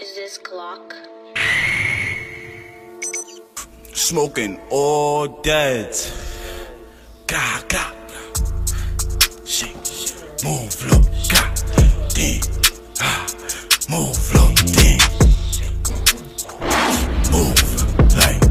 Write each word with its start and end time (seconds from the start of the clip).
Is 0.00 0.14
this 0.14 0.38
clock? 0.38 0.94
Smoking 3.92 4.60
all 4.70 5.28
dead. 5.42 5.94
God, 7.26 7.68
God. 7.68 7.94
Shake, 9.44 9.76
move, 10.44 10.74
God, 11.30 11.62
damn. 12.14 12.40
Ah, 13.00 13.26
move, 13.90 14.34
look, 14.34 14.54
damn. 14.74 15.00
Move, 17.32 17.60
like. 18.16 18.42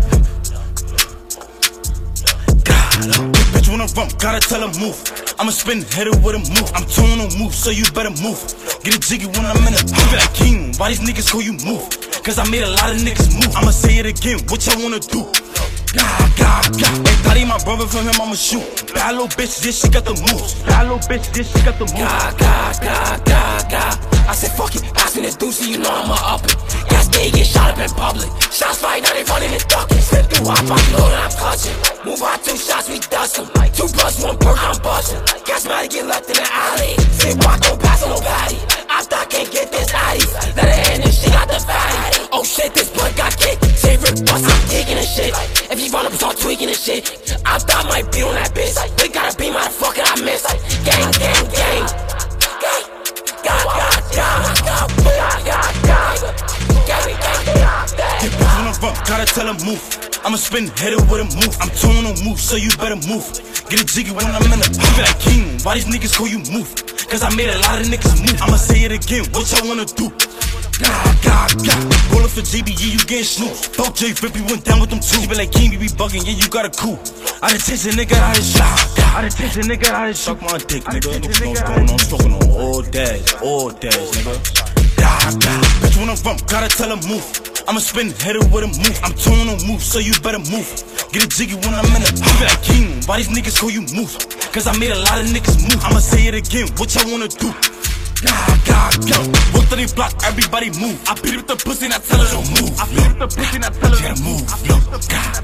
Uh, 2.69 3.31
bitch, 3.53 3.69
when 3.69 3.81
I'm 3.81 3.87
from, 3.87 4.09
gotta 4.17 4.39
tell 4.39 4.67
her 4.67 4.79
move. 4.79 5.22
I'ma 5.43 5.51
spin 5.51 5.81
headed 5.91 6.23
with 6.23 6.39
a 6.39 6.43
move. 6.55 6.71
I'm 6.71 6.87
tuning 6.87 7.19
on 7.19 7.27
move, 7.37 7.53
so 7.53 7.69
you 7.69 7.83
better 7.91 8.15
move. 8.23 8.39
Get 8.79 8.95
a 8.95 8.99
jiggy 8.99 9.27
when 9.27 9.43
I'm 9.43 9.59
in 9.67 9.75
I 9.75 9.83
feel 9.83 10.15
like 10.15 10.33
king. 10.33 10.71
Why 10.79 10.87
these 10.87 11.03
niggas 11.03 11.29
call 11.29 11.41
you 11.41 11.51
move? 11.67 11.83
Cause 12.23 12.39
I 12.39 12.47
made 12.47 12.63
a 12.63 12.71
lot 12.71 12.95
of 12.95 13.03
niggas 13.03 13.27
move. 13.35 13.51
I'ma 13.51 13.71
say 13.71 13.99
it 13.99 14.05
again, 14.05 14.39
what 14.47 14.65
y'all 14.65 14.81
wanna 14.81 15.03
do? 15.03 15.27
God, 15.91 16.31
God, 16.39 16.79
God. 16.79 17.07
Hey, 17.27 17.39
he 17.39 17.45
my 17.45 17.59
brother, 17.65 17.85
from 17.87 18.07
him 18.07 18.15
I'ma 18.21 18.39
shoot. 18.39 18.63
Bad 18.95 19.19
little 19.19 19.27
bitch, 19.27 19.59
this 19.59 19.81
she 19.83 19.89
got 19.89 20.05
the 20.05 20.15
moves. 20.15 20.63
Bad 20.63 20.87
little 20.87 21.03
bitch, 21.11 21.27
this 21.33 21.51
she 21.51 21.59
got 21.65 21.75
the 21.75 21.91
moves. 21.91 21.99
God, 21.99 22.39
God, 22.39 22.79
God, 22.79 23.25
God, 23.25 23.69
God. 23.69 23.99
I 24.23 24.33
said, 24.33 24.55
fuck 24.55 24.73
it, 24.73 24.83
ask 24.95 25.17
me 25.17 25.23
this 25.23 25.35
doozy, 25.35 25.67
you 25.75 25.77
know 25.79 25.91
I'ma 25.91 26.15
up 26.23 26.45
it. 26.45 26.52
Now 29.01 29.13
they 29.13 29.23
running 29.23 29.53
and 29.53 29.65
ducking. 29.67 29.97
Slip 29.97 30.25
through, 30.29 30.49
I 30.49 30.59
pop 30.69 30.83
load 30.93 31.09
and 31.09 31.23
I'm 31.25 31.33
clutching. 31.33 31.77
Move 32.05 32.21
out 32.21 32.43
two 32.43 32.57
shots, 32.57 32.89
we 32.89 32.99
dust 32.99 33.37
them. 33.37 33.47
Two 33.73 33.87
plus 33.89 34.21
one 34.21 34.37
perk, 34.37 34.59
I'm 34.61 34.77
busting. 34.81 35.21
Gas 35.45 35.65
matter 35.65 35.87
get 35.87 36.05
left 36.05 36.29
in 36.29 36.35
the 36.35 36.47
alley. 36.51 36.93
Sit 37.17 37.37
walk, 37.43 37.59
don't 37.61 37.79
pass 37.81 38.03
on 38.03 38.09
no 38.09 38.19
patty. 38.21 38.57
I 38.89 39.01
thought 39.01 39.29
can't 39.29 39.49
get 39.49 39.71
this 39.71 39.93
addy. 39.93 40.25
Let 40.53 40.69
her 40.69 40.81
hand 40.85 41.03
and 41.03 41.13
she 41.13 41.29
got 41.29 41.47
the 41.47 41.59
fatty. 41.59 42.29
Oh 42.31 42.43
shit, 42.43 42.73
this 42.73 42.91
blood 42.91 43.15
got 43.15 43.35
kicked. 43.37 43.63
Rick 44.03 44.25
Bust, 44.25 44.43
I'm 44.43 44.69
digging 44.69 44.97
and 44.97 45.07
shit. 45.07 45.33
If 45.71 45.79
you 45.79 45.89
run 45.91 46.05
up, 46.05 46.11
start 46.13 46.37
tweaking 46.37 46.67
and 46.67 46.77
shit. 46.77 47.39
I 47.45 47.57
thought 47.57 47.85
might 47.87 48.11
beat 48.11 48.23
on 48.23 48.35
that 48.35 48.51
bitch. 48.53 48.75
We 49.01 49.07
gotta 49.07 49.35
be 49.37 49.45
motherfucker, 49.45 50.03
I 50.03 50.21
miss. 50.23 50.43
Gang, 50.83 51.11
gang. 51.13 51.87
Gang. 51.87 52.02
When 58.57 58.67
I'm 58.67 58.73
from, 58.73 58.93
gotta 59.05 59.25
tell 59.25 59.47
her 59.47 59.57
move. 59.65 59.81
I'ma 60.23 60.37
spin 60.37 60.67
headed 60.79 61.01
with 61.11 61.19
a 61.19 61.27
move. 61.35 61.55
I'm 61.59 61.69
tuning 61.75 62.05
on 62.05 62.15
move, 62.23 62.39
so 62.39 62.55
you 62.55 62.69
better 62.77 62.99
move. 63.07 63.25
Get 63.69 63.81
a 63.81 63.85
jiggy 63.85 64.11
when 64.11 64.25
I'm 64.25 64.43
in 64.47 64.61
I 64.61 64.69
feel 64.69 65.03
like 65.03 65.19
king. 65.19 65.59
Why 65.63 65.75
these 65.75 65.89
niggas 65.89 66.15
call 66.15 66.27
you 66.27 66.39
move? 66.51 66.69
Cause 67.09 67.23
I 67.23 67.29
made 67.35 67.49
a 67.49 67.59
lot 67.59 67.81
of 67.81 67.87
niggas 67.87 68.21
move. 68.21 68.39
I'ma 68.41 68.57
say 68.57 68.85
it 68.85 68.91
again, 68.91 69.25
what 69.33 69.49
y'all 69.51 69.67
wanna 69.67 69.85
do? 69.85 70.09
God, 70.79 71.15
God, 71.23 71.51
God. 71.65 71.83
Rollin' 72.11 72.29
for 72.29 72.41
JBE, 72.41 72.93
you 72.93 72.99
getting 73.05 73.23
snooped. 73.23 73.75
Fuck 73.77 73.95
J 73.95 74.09
you 74.09 74.45
went 74.45 74.65
down 74.65 74.81
with 74.81 74.89
them 74.89 74.99
two. 74.99 75.21
Be 75.27 75.35
like, 75.35 75.51
King, 75.51 75.71
you 75.71 75.79
be 75.79 75.87
bugging, 75.87 76.25
yeah, 76.25 76.33
you 76.33 76.49
got 76.49 76.65
a 76.65 76.71
coup. 76.71 76.97
I 77.41 77.49
done 77.49 77.59
chased 77.59 77.85
a 77.85 77.89
nigga 77.89 78.17
out 78.17 78.35
his 78.35 78.51
shot. 78.51 78.99
I 79.13 79.21
done 79.21 79.31
chased 79.31 79.57
a 79.57 79.61
nigga 79.61 79.87
out 79.91 80.07
his 80.07 80.19
Suck 80.19 80.41
my 80.41 80.57
dick, 80.57 80.83
nigga. 80.83 81.21
Look 81.21 81.47
what's 81.47 81.61
going 81.61 81.89
on. 81.89 81.99
Smoking 81.99 82.33
on 82.33 82.49
all 82.49 82.81
days, 82.81 83.33
all 83.41 83.69
days, 83.69 83.93
nigga. 83.93 84.97
God, 84.97 85.41
God. 85.41 85.63
Bitch, 85.83 85.97
when 85.97 86.09
I'm 86.09 86.17
from, 86.17 86.37
gotta 86.47 86.69
tell 86.75 86.95
her 86.95 87.07
move. 87.07 87.52
I'ma 87.67 87.79
spin 87.79 88.11
headed 88.19 88.51
with 88.51 88.63
a 88.63 88.67
move. 88.67 88.99
I'm 89.03 89.15
tuning 89.15 89.47
on 89.47 89.59
move, 89.65 89.81
so 89.81 89.99
you 89.99 90.11
better 90.19 90.39
move. 90.51 90.67
Get 91.15 91.23
a 91.23 91.27
jiggy 91.27 91.55
when 91.55 91.71
I'm 91.71 91.87
in 91.95 92.03
a 92.03 92.11
I 92.11 92.27
feel 92.35 92.47
like 92.47 92.63
king. 92.63 92.89
Why 93.07 93.17
these 93.17 93.31
niggas 93.31 93.55
call 93.55 93.71
you 93.71 93.87
move? 93.95 94.11
Cause 94.51 94.67
I 94.67 94.75
made 94.77 94.91
a 94.91 94.99
lot 94.99 95.21
of 95.23 95.27
niggas 95.31 95.63
move. 95.63 95.79
I'ma 95.83 95.99
say 95.99 96.27
it 96.27 96.35
again, 96.35 96.67
what 96.75 96.91
y'all 96.91 97.07
wanna 97.07 97.31
do? 97.31 97.55
God, 98.19 98.59
God, 98.67 98.93
God. 99.07 99.25
Walk 99.55 99.67
to 99.71 99.75
the 99.79 99.87
block, 99.95 100.11
everybody 100.27 100.75
move. 100.75 100.99
I 101.07 101.15
beat 101.23 101.39
up 101.39 101.47
the 101.47 101.55
pussy 101.55 101.85
and 101.87 101.93
I 101.95 101.99
tell 102.03 102.19
her 102.19 102.27
don't 102.35 102.49
move. 102.51 102.71
I 102.75 102.83
beat 102.91 103.07
up 103.07 103.19
the 103.19 103.27
pussy 103.31 103.55
and 103.55 103.65
I 103.65 103.71
tell 103.71 103.91
her 103.95 104.01
don't 104.11 104.23
move. 104.27 104.43
Look, 104.67 104.83
God, 105.07 105.39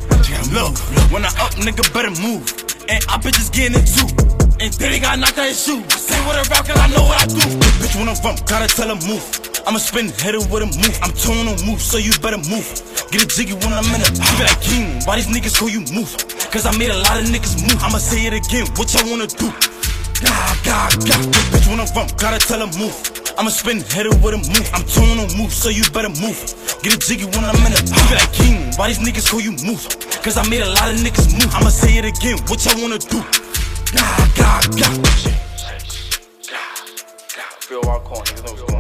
look, 0.52 0.76
when 1.12 1.24
I 1.24 1.32
up, 1.40 1.56
nigga 1.56 1.88
better 1.96 2.12
move. 2.20 2.44
And 2.92 3.00
I 3.08 3.16
bitches 3.16 3.48
getting 3.48 3.80
it 3.80 3.88
too. 3.88 4.12
And 4.60 4.74
then 4.76 4.92
they 4.92 5.00
got 5.00 5.20
knocked 5.20 5.40
out 5.40 5.48
his 5.48 5.64
shoe. 5.64 5.80
I 5.88 5.96
say 5.96 6.20
what 6.28 6.36
I 6.36 6.44
rap, 6.52 6.68
cause 6.68 6.76
I 6.76 6.88
know 6.92 7.08
what 7.08 7.16
I 7.16 7.26
do. 7.32 7.48
Bitch, 7.80 7.96
I'm 7.96 8.16
from, 8.20 8.36
gotta 8.46 8.68
tell 8.68 8.92
her 8.92 9.00
move. 9.08 9.49
I'ma 9.70 9.78
spin 9.78 10.10
headed 10.18 10.50
with 10.50 10.66
a 10.66 10.70
move. 10.82 10.98
I'm 11.06 11.14
tuning 11.14 11.46
on 11.46 11.62
move, 11.62 11.78
so 11.78 12.02
you 12.02 12.10
better 12.26 12.42
move. 12.50 12.66
Get 13.14 13.22
a 13.22 13.28
jiggy 13.30 13.54
when 13.54 13.70
I'm 13.70 13.86
in 13.94 14.02
a 14.02 14.10
I 14.18 14.26
feel 14.34 14.50
like 14.50 14.62
king. 14.66 14.98
Why 15.06 15.22
these 15.22 15.30
niggas 15.30 15.54
call 15.62 15.70
you 15.70 15.86
move? 15.94 16.10
Cause 16.50 16.66
I 16.66 16.74
made 16.74 16.90
a 16.90 16.98
lot 16.98 17.22
of 17.22 17.30
niggas 17.30 17.62
move. 17.62 17.78
I'ma 17.78 18.02
say 18.02 18.26
it 18.26 18.34
again, 18.34 18.66
what 18.82 18.90
y'all 18.90 19.06
wanna 19.06 19.30
do? 19.30 19.54
God, 20.26 20.58
God, 20.66 20.90
God. 21.06 21.22
Bitch, 21.54 21.70
when 21.70 21.78
I'm 21.78 21.86
from, 21.86 22.10
gotta 22.18 22.42
tell 22.42 22.66
her 22.66 22.72
move. 22.82 22.98
I'ma 23.38 23.54
spin 23.54 23.86
headed 23.94 24.18
with 24.26 24.34
a 24.34 24.42
move. 24.42 24.66
I'm 24.74 24.82
tuning 24.90 25.22
on 25.22 25.30
move, 25.38 25.54
so 25.54 25.70
you 25.70 25.86
better 25.94 26.10
move. 26.18 26.42
Get 26.82 26.98
a 26.98 26.98
jiggy 26.98 27.30
when 27.30 27.46
I'm 27.46 27.54
in 27.62 27.70
a 27.70 27.78
I 27.78 28.02
feel 28.10 28.18
like 28.18 28.34
king. 28.34 28.74
Why 28.74 28.90
these 28.90 29.06
niggas 29.06 29.30
call 29.30 29.38
you 29.38 29.54
move? 29.70 29.86
Cause 30.26 30.34
I 30.34 30.50
made 30.50 30.66
a 30.66 30.72
lot 30.82 30.90
of 30.90 30.98
niggas 30.98 31.30
move. 31.30 31.54
I'ma 31.54 31.70
say 31.70 32.02
it 32.02 32.10
again, 32.10 32.42
what 32.50 32.58
y'all 32.66 32.74
wanna 32.82 32.98
do? 32.98 33.22
God, 33.94 34.26
God, 34.34 34.66
God. 34.82 34.98
Feel 37.70 37.86
our 37.86 38.00
corner. 38.00 38.79